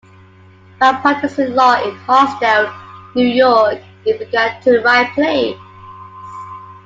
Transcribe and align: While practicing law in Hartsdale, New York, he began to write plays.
While 0.79 0.95
practicing 0.99 1.53
law 1.53 1.73
in 1.75 1.95
Hartsdale, 1.95 2.73
New 3.13 3.27
York, 3.27 3.81
he 4.03 4.13
began 4.17 4.59
to 4.63 4.81
write 4.81 5.13
plays. 5.13 5.55